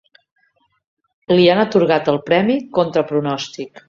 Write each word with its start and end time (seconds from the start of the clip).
Li 1.33 1.45
han 1.51 1.61
atorgat 1.63 2.09
el 2.13 2.17
premi 2.31 2.57
contra 2.79 3.05
pronòstic. 3.13 3.79